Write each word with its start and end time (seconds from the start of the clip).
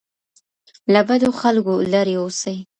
له 0.93 1.01
بدو 1.07 1.29
خلګو 1.39 1.75
لري 1.93 2.15
اوسئ. 2.21 2.55